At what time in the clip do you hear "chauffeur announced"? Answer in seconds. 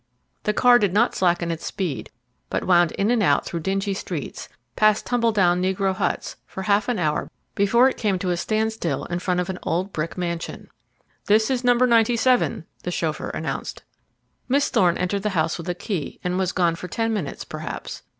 12.89-13.83